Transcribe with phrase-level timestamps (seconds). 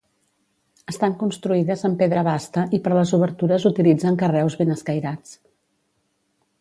[0.93, 5.39] Estan construïdes amb pedra basta i per les obertures utilitzen carreus ben escairats.